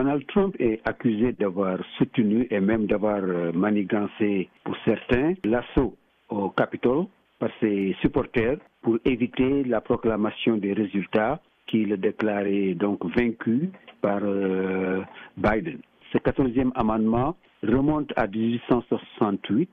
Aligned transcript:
Donald 0.00 0.26
Trump 0.28 0.56
est 0.58 0.80
accusé 0.88 1.32
d'avoir 1.32 1.76
soutenu 1.98 2.46
et 2.50 2.58
même 2.58 2.86
d'avoir 2.86 3.20
manigancé, 3.52 4.48
pour 4.64 4.74
certains, 4.86 5.34
l'assaut 5.44 5.94
au 6.30 6.48
Capitole 6.48 7.04
par 7.38 7.50
ses 7.60 7.94
supporters 8.00 8.56
pour 8.80 8.96
éviter 9.04 9.62
la 9.64 9.82
proclamation 9.82 10.56
des 10.56 10.72
résultats 10.72 11.38
qu'il 11.66 11.94
déclarait 11.98 12.72
donc 12.72 13.04
vaincu 13.14 13.68
par 14.00 14.20
Biden. 15.36 15.80
Ce 16.14 16.16
quatorzième 16.16 16.72
amendement 16.76 17.36
remonte 17.62 18.10
à 18.16 18.26
1868 18.26 19.68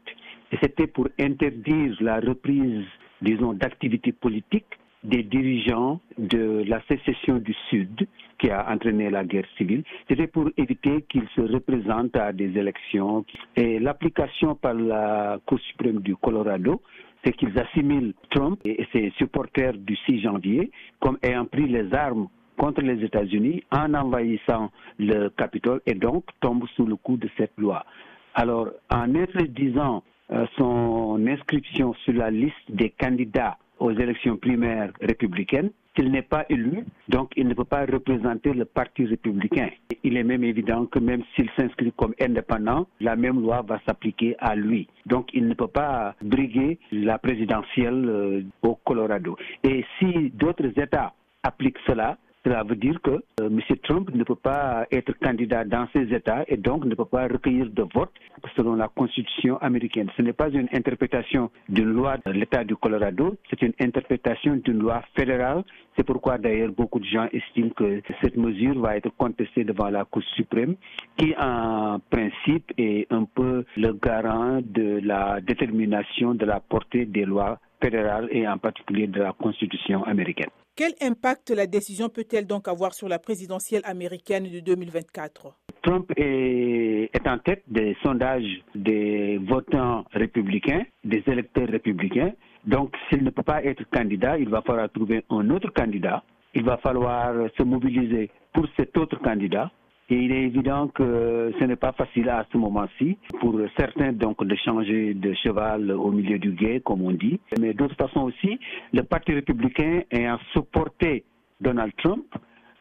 et 0.51 0.57
c'était 0.61 0.87
pour 0.87 1.07
interdire 1.21 1.95
la 2.01 2.19
reprise, 2.19 2.83
disons, 3.21 3.53
d'activités 3.53 4.11
politiques 4.11 4.75
des 5.05 5.23
dirigeants 5.23 6.01
de 6.17 6.65
la 6.67 6.81
sécession 6.89 7.37
du 7.37 7.55
Sud 7.69 8.05
qui 8.39 8.49
a 8.49 8.69
entraîné 8.69 9.09
la 9.09 9.23
guerre 9.23 9.47
civile. 9.57 9.83
C'était 10.07 10.27
pour 10.27 10.49
éviter 10.57 11.03
qu'ils 11.09 11.27
se 11.35 11.41
représentent 11.41 12.15
à 12.15 12.31
des 12.31 12.57
élections. 12.57 13.25
Et 13.55 13.79
l'application 13.79 14.55
par 14.55 14.73
la 14.73 15.39
Cour 15.45 15.59
suprême 15.59 15.99
du 15.99 16.15
Colorado, 16.15 16.81
c'est 17.23 17.33
qu'ils 17.33 17.57
assimilent 17.59 18.13
Trump 18.29 18.59
et 18.65 18.85
ses 18.93 19.11
supporters 19.17 19.73
du 19.73 19.95
6 20.05 20.21
janvier 20.21 20.71
comme 20.99 21.17
ayant 21.23 21.45
pris 21.45 21.67
les 21.67 21.93
armes 21.93 22.27
contre 22.57 22.81
les 22.81 23.03
États-Unis 23.03 23.63
en 23.71 23.93
envahissant 23.93 24.71
le 24.97 25.29
Capitole 25.29 25.81
et 25.85 25.93
donc 25.93 26.25
tombent 26.39 26.67
sous 26.75 26.85
le 26.85 26.95
coup 26.95 27.17
de 27.17 27.29
cette 27.37 27.53
loi. 27.57 27.85
Alors, 28.33 28.69
en 28.91 29.15
interdisant 29.15 30.03
euh, 30.31 30.45
son 30.57 31.25
inscription 31.27 31.93
sur 32.03 32.13
la 32.13 32.29
liste 32.29 32.69
des 32.69 32.89
candidats 32.89 33.57
aux 33.79 33.91
élections 33.91 34.37
primaires 34.37 34.91
républicaines, 35.01 35.71
qu'il 35.95 36.11
n'est 36.11 36.21
pas 36.21 36.45
élu, 36.49 36.85
donc 37.09 37.31
il 37.35 37.47
ne 37.47 37.53
pas 37.67 37.85
représenter 37.85 38.53
le 38.53 38.65
Parti 38.65 39.05
républicain. 39.05 39.69
Il 40.03 40.17
est 40.17 40.23
même 40.23 40.43
évident 40.43 40.85
que 40.85 40.99
même 40.99 41.23
s'il 41.35 41.49
s'inscrit 41.57 41.91
comme 41.95 42.13
indépendant, 42.19 42.87
la 42.99 43.15
même 43.15 43.41
loi 43.41 43.61
va 43.61 43.79
s'appliquer 43.85 44.35
à 44.39 44.55
lui. 44.55 44.87
Donc 45.05 45.29
il 45.33 45.47
ne 45.47 45.53
peut 45.53 45.67
pas 45.67 46.15
briguer 46.21 46.79
la 46.91 47.17
présidentielle 47.17 48.05
euh, 48.07 48.41
au 48.61 48.75
Colorado. 48.75 49.37
Et 49.63 49.85
si 49.99 50.31
d'autres 50.31 50.71
États 50.79 51.13
appliquent 51.43 51.79
cela, 51.85 52.17
cela 52.47 52.63
veut 52.63 52.77
dire 52.77 53.01
que 53.01 53.11
euh, 53.11 53.47
M. 53.47 53.59
Trump 53.83 54.09
ne 54.13 54.23
peut 54.23 54.35
pas 54.35 54.87
être 54.89 55.11
candidat 55.19 55.65
dans 55.65 55.85
ces 55.93 56.13
États 56.13 56.45
et 56.47 56.55
donc 56.55 56.85
ne 56.85 56.95
peut 56.95 57.03
pas 57.03 57.27
recueillir 57.27 57.69
de 57.69 57.83
votes 57.93 58.13
selon 58.55 58.75
la 58.75 58.87
Constitution 58.87 59.57
américaine. 59.57 60.09
Ce 60.15 60.21
n'est 60.21 60.31
pas 60.31 60.49
une 60.49 60.69
interprétation 60.73 61.51
d'une 61.67 61.91
loi 61.91 62.15
de 62.25 62.31
l'État 62.31 62.63
du 62.63 62.77
Colorado, 62.77 63.35
c'est 63.49 63.61
une 63.63 63.73
interprétation 63.81 64.55
d'une 64.63 64.79
loi 64.79 65.03
fédérale. 65.17 65.63
C'est 65.97 66.05
pourquoi 66.05 66.37
d'ailleurs 66.37 66.71
beaucoup 66.71 66.99
de 66.99 67.05
gens 67.05 67.27
estiment 67.33 67.71
que 67.71 68.01
cette 68.21 68.37
mesure 68.37 68.79
va 68.79 68.95
être 68.95 69.09
contestée 69.17 69.65
devant 69.65 69.89
la 69.89 70.05
Cour 70.05 70.23
suprême, 70.35 70.75
qui 71.17 71.33
en 71.37 71.99
principe 72.09 72.71
est 72.77 73.11
un 73.11 73.25
peu 73.25 73.65
le 73.75 73.91
garant 73.91 74.61
de 74.63 75.01
la 75.03 75.41
détermination 75.41 76.33
de 76.33 76.45
la 76.45 76.61
portée 76.61 77.05
des 77.05 77.25
lois 77.25 77.59
fédérales 77.81 78.27
et 78.31 78.47
en 78.47 78.57
particulier 78.57 79.07
de 79.07 79.19
la 79.19 79.33
Constitution 79.33 80.03
américaine. 80.03 80.49
Quel 80.75 80.93
impact 81.01 81.49
la 81.49 81.65
décision 81.65 82.07
peut-elle 82.07 82.45
donc 82.45 82.67
avoir 82.67 82.93
sur 82.93 83.07
la 83.07 83.17
présidentielle 83.17 83.81
américaine 83.83 84.43
de 84.43 84.59
2024 84.59 85.53
Trump 85.81 86.11
est, 86.17 87.09
en 87.25 87.37
tête 87.39 87.63
des 87.67 87.97
sondages 88.03 88.61
des 88.75 89.39
votants 89.39 90.05
républicains, 90.11 90.83
des 91.03 91.23
électeurs 91.27 91.67
républicains. 91.67 92.33
Donc, 92.65 92.93
s'il 93.09 93.23
ne 93.23 93.29
peut 93.29 93.41
pas 93.41 93.63
être 93.63 93.89
candidat, 93.89 94.37
il 94.37 94.49
va 94.49 94.61
falloir 94.61 94.91
trouver 94.91 95.23
un 95.29 95.49
autre 95.49 95.71
candidat. 95.73 96.23
Il 96.53 96.63
va 96.63 96.77
falloir 96.77 97.33
se 97.57 97.63
mobiliser 97.63 98.29
pour 98.53 98.67
cet 98.75 98.97
autre 98.97 99.19
candidat. 99.21 99.71
Et 100.09 100.15
il 100.15 100.31
est 100.31 100.43
évident 100.43 100.87
que 100.87 101.51
ce 101.59 101.63
n'est 101.65 101.75
pas 101.75 101.91
facile 101.91 102.29
à 102.29 102.45
ce 102.51 102.57
moment-ci 102.57 103.17
pour 103.41 103.59
certains 103.75 104.13
donc 104.13 104.43
de 104.43 104.55
changer 104.55 105.13
de 105.13 105.33
cheval 105.33 105.91
au 105.91 106.11
milieu 106.11 106.39
du 106.39 106.51
guet, 106.51 106.79
comme 106.79 107.01
on 107.01 107.11
dit. 107.11 107.39
Mais 107.59 107.73
d'autre 107.73 107.95
façon 107.95 108.21
aussi, 108.21 108.57
le 108.93 109.03
Parti 109.03 109.33
républicain 109.33 110.01
ayant 110.11 110.39
supporté 110.53 111.25
Donald 111.59 111.91
Trump 111.97 112.25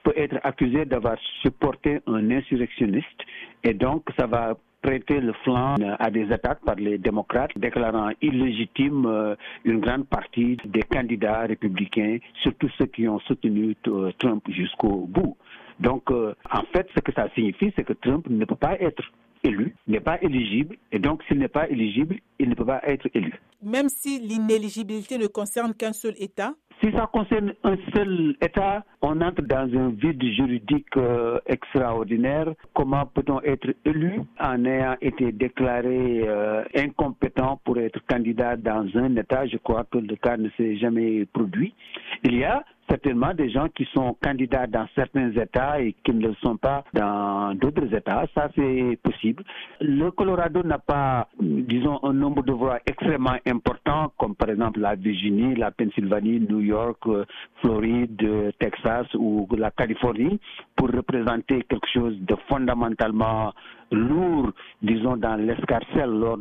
peut 0.04 0.12
être 0.16 0.38
accusé 0.44 0.84
d'avoir 0.84 1.16
supporté 1.42 2.00
un 2.06 2.30
insurrectionniste 2.30 3.20
et 3.64 3.74
donc 3.74 4.04
ça 4.16 4.28
va 4.28 4.56
prêter 4.86 5.20
le 5.20 5.32
flanc 5.42 5.74
à 5.98 6.10
des 6.10 6.30
attaques 6.30 6.60
par 6.64 6.76
les 6.76 6.96
démocrates, 6.98 7.50
déclarant 7.56 8.10
illégitime 8.22 9.04
euh, 9.06 9.34
une 9.64 9.80
grande 9.80 10.06
partie 10.06 10.56
des 10.64 10.82
candidats 10.82 11.40
républicains, 11.40 12.18
surtout 12.42 12.68
ceux 12.78 12.86
qui 12.86 13.08
ont 13.08 13.18
soutenu 13.20 13.74
euh, 13.88 14.12
Trump 14.20 14.44
jusqu'au 14.48 15.06
bout. 15.08 15.36
Donc, 15.80 16.10
euh, 16.10 16.34
en 16.50 16.62
fait, 16.72 16.88
ce 16.94 17.00
que 17.00 17.12
ça 17.12 17.28
signifie, 17.34 17.72
c'est 17.76 17.84
que 17.84 17.92
Trump 17.94 18.26
ne 18.28 18.44
peut 18.44 18.56
pas 18.56 18.80
être 18.80 19.02
élu, 19.44 19.74
n'est 19.86 20.00
pas 20.00 20.20
éligible, 20.22 20.76
et 20.92 20.98
donc 20.98 21.22
s'il 21.24 21.38
n'est 21.38 21.48
pas 21.48 21.68
éligible, 21.68 22.16
il 22.38 22.48
ne 22.48 22.54
peut 22.54 22.64
pas 22.64 22.80
être 22.84 23.08
élu. 23.14 23.34
Même 23.62 23.88
si 23.88 24.18
l'inéligibilité 24.18 25.18
ne 25.18 25.26
concerne 25.26 25.74
qu'un 25.74 25.92
seul 25.92 26.14
État? 26.18 26.54
Si 26.82 26.90
ça 26.92 27.08
concerne 27.10 27.54
un 27.64 27.76
seul 27.94 28.36
État, 28.42 28.84
on 29.00 29.20
entre 29.22 29.40
dans 29.42 29.68
un 29.78 29.88
vide 29.88 30.22
juridique 30.22 30.94
euh, 30.98 31.38
extraordinaire. 31.46 32.52
Comment 32.74 33.06
peut-on 33.06 33.40
être 33.40 33.74
élu 33.86 34.20
en 34.38 34.62
ayant 34.66 34.96
été 35.00 35.32
déclaré 35.32 36.22
euh, 36.26 36.64
incompétent 36.76 37.58
pour 37.64 37.78
être 37.78 37.98
candidat 38.06 38.56
dans 38.56 38.86
un 38.94 39.16
État? 39.16 39.46
Je 39.46 39.56
crois 39.56 39.84
que 39.90 39.96
le 39.96 40.16
cas 40.16 40.36
ne 40.36 40.50
s'est 40.58 40.76
jamais 40.76 41.24
produit. 41.24 41.72
Il 42.24 42.36
y 42.36 42.44
a 42.44 42.62
certainement 42.88 43.34
des 43.34 43.50
gens 43.50 43.68
qui 43.68 43.86
sont 43.94 44.16
candidats 44.22 44.66
dans 44.66 44.86
certains 44.94 45.30
États 45.32 45.80
et 45.80 45.94
qui 46.04 46.12
ne 46.12 46.28
le 46.28 46.34
sont 46.42 46.56
pas 46.56 46.84
dans 46.92 47.54
d'autres 47.54 47.92
États. 47.94 48.26
Ça, 48.34 48.48
c'est 48.56 48.98
possible. 49.02 49.44
Le 49.80 50.10
Colorado 50.10 50.62
n'a 50.62 50.78
pas, 50.78 51.28
disons, 51.40 52.00
un 52.02 52.12
nombre 52.12 52.42
de 52.42 52.52
voix 52.52 52.78
extrêmement 52.86 53.36
important, 53.46 54.12
comme 54.18 54.34
par 54.34 54.50
exemple 54.50 54.80
la 54.80 54.94
Virginie, 54.94 55.54
la 55.54 55.70
Pennsylvanie, 55.70 56.40
New 56.40 56.60
York, 56.60 56.98
euh, 57.06 57.24
Floride, 57.60 58.52
Texas 58.58 59.06
ou 59.14 59.46
la 59.56 59.70
Californie, 59.70 60.38
pour 60.76 60.88
représenter 60.90 61.62
quelque 61.62 61.88
chose 61.92 62.16
de 62.20 62.36
fondamentalement 62.48 63.52
lourd, 63.90 64.50
disons, 64.82 65.16
dans 65.16 65.36
l'escarcelle 65.36 66.10
lors 66.10 66.38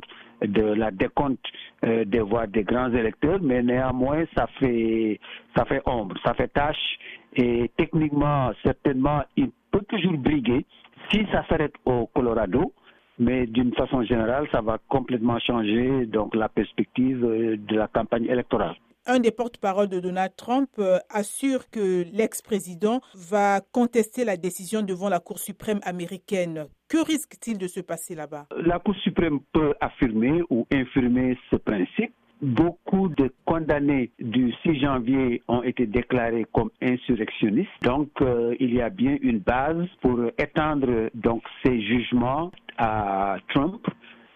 de 0.47 0.63
la 0.63 0.91
décompte 0.91 1.45
euh, 1.83 2.05
des 2.05 2.21
voix 2.21 2.47
des 2.47 2.63
grands 2.63 2.91
électeurs, 2.91 3.39
mais 3.41 3.61
néanmoins, 3.61 4.23
ça 4.35 4.47
fait, 4.59 5.19
ça 5.55 5.65
fait 5.65 5.81
ombre, 5.85 6.15
ça 6.23 6.33
fait 6.33 6.47
tâche, 6.47 6.97
et 7.35 7.69
techniquement, 7.77 8.51
certainement, 8.63 9.23
il 9.35 9.49
peut 9.71 9.83
toujours 9.89 10.17
briguer 10.17 10.65
si 11.11 11.25
ça 11.31 11.45
s'arrête 11.47 11.73
au 11.85 12.07
Colorado, 12.07 12.73
mais 13.19 13.45
d'une 13.47 13.73
façon 13.75 14.03
générale, 14.03 14.47
ça 14.51 14.61
va 14.61 14.77
complètement 14.89 15.39
changer 15.39 16.05
donc 16.05 16.35
la 16.35 16.49
perspective 16.49 17.23
euh, 17.23 17.57
de 17.57 17.75
la 17.75 17.87
campagne 17.87 18.25
électorale. 18.25 18.75
Un 19.07 19.19
des 19.19 19.31
porte-parole 19.31 19.87
de 19.87 19.99
Donald 19.99 20.35
Trump 20.35 20.69
euh, 20.79 20.97
assure 21.09 21.69
que 21.69 22.05
l'ex-président 22.11 23.01
va 23.13 23.61
contester 23.61 24.25
la 24.25 24.35
décision 24.35 24.81
devant 24.81 25.09
la 25.09 25.19
Cour 25.19 25.37
suprême 25.37 25.79
américaine. 25.83 26.65
Que 26.95 27.05
risque-t-il 27.05 27.57
de 27.57 27.67
se 27.67 27.81
passer 27.81 28.15
là-bas? 28.15 28.45
La 28.55 28.79
Cour 28.79 28.95
suprême 29.03 29.41
peut 29.51 29.73
affirmer 29.81 30.41
ou 30.49 30.65
infirmer 30.71 31.37
ce 31.51 31.57
principe. 31.57 32.13
Beaucoup 32.41 33.09
de 33.09 33.33
condamnés 33.43 34.11
du 34.17 34.53
6 34.63 34.79
janvier 34.79 35.43
ont 35.49 35.61
été 35.61 35.87
déclarés 35.87 36.45
comme 36.53 36.69
insurrectionnistes. 36.81 37.69
Donc, 37.81 38.11
euh, 38.21 38.55
il 38.61 38.73
y 38.73 38.79
a 38.81 38.89
bien 38.89 39.17
une 39.21 39.39
base 39.39 39.87
pour 39.99 40.21
étendre 40.37 41.09
donc 41.15 41.43
ces 41.65 41.81
jugements 41.81 42.49
à 42.77 43.39
Trump 43.53 43.85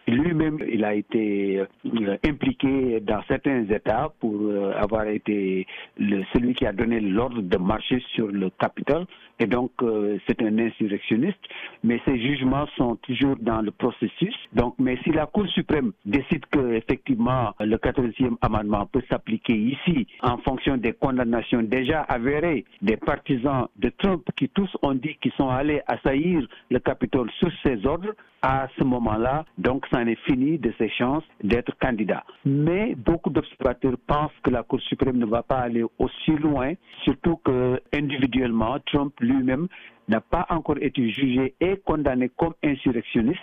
lui-même, 0.09 0.59
il 0.72 0.84
a 0.86 0.94
été 0.94 1.59
euh, 1.59 2.18
impliqué 2.25 3.00
dans 3.02 3.22
certains 3.28 3.64
États 3.70 4.12
pour 4.20 4.36
euh, 4.42 4.74
avoir 4.78 5.08
été 5.08 5.68
celui 6.34 6.53
qui 6.53 6.66
a 6.66 6.72
donné 6.74 7.00
l'ordre 7.00 7.42
de 7.42 7.58
marcher 7.58 8.02
sur 8.14 8.28
le 8.28 8.50
Capitole. 8.50 9.06
Et 9.42 9.48
donc, 9.48 9.72
euh, 9.81 10.18
c'est 10.28 10.42
un 10.42 10.58
insurrectionniste. 10.59 11.40
Mais 11.84 12.02
ces 12.06 12.19
jugements 12.19 12.68
sont 12.75 12.95
toujours 12.98 13.36
dans 13.39 13.62
le 13.62 13.72
processus. 13.72 14.36
Donc, 14.54 14.75
mais 14.80 14.98
si 15.04 15.12
la 15.12 15.25
Cour 15.25 15.48
suprême 15.48 15.94
décide 16.06 16.45
que 16.51 16.74
effectivement 16.74 17.54
le 17.60 17.78
14e 17.78 18.36
amendement 18.42 18.86
peut 18.86 19.04
s'appliquer 19.10 19.56
ici 19.56 20.07
en 20.22 20.38
fonction 20.39 20.78
des 20.78 20.94
condamnations 20.94 21.62
déjà 21.62 22.01
avérées 22.01 22.66
des 22.81 22.98
partisans 22.98 23.68
de 23.78 23.89
Trump 23.98 24.24
qui 24.36 24.50
tous 24.50 24.69
ont 24.81 24.94
dit 24.94 25.16
qu'ils 25.22 25.31
sont 25.34 25.50
allés 25.50 25.81
assaillir 25.88 26.45
le 26.69 26.80
Capitole 26.80 27.30
sous 27.39 27.51
ses 27.63 27.86
ordres, 27.86 28.13
à 28.41 28.68
ce 28.77 28.83
moment-là, 28.83 29.45
donc 29.57 29.86
ça 29.91 29.97
en 30.00 30.07
est 30.07 30.19
fini 30.25 30.57
de 30.57 30.74
ses 30.77 30.89
chances 30.89 31.24
d'être 31.44 31.77
candidat. 31.80 32.24
Mais 32.45 32.95
beaucoup 32.95 33.30
d'observateurs 33.30 33.97
pensent 34.07 34.31
que 34.44 34.50
la 34.50 34.63
Cour 34.63 34.80
suprême 34.81 35.18
ne 35.18 35.25
va 35.25 35.44
pas 35.44 35.59
aller 35.59 35.83
aussi 35.97 36.31
loin, 36.31 36.74
surtout 37.03 37.38
que 37.44 37.81
individuellement, 37.94 38.77
Trump 38.86 39.13
lui-même 39.19 39.68
n'a 40.07 40.21
pas 40.21 40.45
encore 40.50 40.77
été 40.81 41.09
jugé 41.09 41.53
et 41.59 41.77
condamné 41.86 42.30
comme 42.36 42.53
insurrectionniste, 42.63 43.39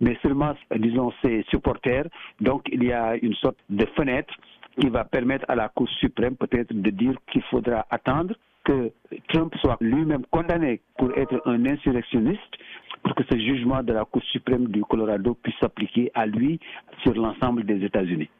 mais 0.00 0.16
seulement, 0.22 0.54
disons, 0.76 1.12
ses 1.22 1.44
supporters. 1.50 2.06
Donc 2.40 2.62
il 2.72 2.84
y 2.84 2.92
a 2.92 3.16
une 3.16 3.34
sorte 3.34 3.58
de 3.68 3.86
fenêtre 3.96 4.34
qui 4.80 4.88
va 4.88 5.04
permettre 5.04 5.44
à 5.48 5.54
la 5.54 5.68
Cour 5.68 5.88
suprême 5.88 6.36
peut-être 6.36 6.72
de 6.72 6.90
dire 6.90 7.14
qu'il 7.30 7.42
faudra 7.42 7.86
attendre 7.90 8.34
que 8.64 8.92
Trump 9.28 9.54
soit 9.60 9.76
lui-même 9.80 10.24
condamné 10.30 10.80
pour 10.98 11.16
être 11.16 11.40
un 11.46 11.64
insurrectionniste, 11.66 12.54
pour 13.02 13.14
que 13.14 13.24
ce 13.24 13.38
jugement 13.38 13.82
de 13.82 13.92
la 13.92 14.04
Cour 14.04 14.22
suprême 14.24 14.68
du 14.68 14.82
Colorado 14.84 15.34
puisse 15.34 15.56
s'appliquer 15.60 16.10
à 16.14 16.26
lui 16.26 16.58
sur 17.02 17.14
l'ensemble 17.14 17.64
des 17.64 17.84
États-Unis. 17.84 18.30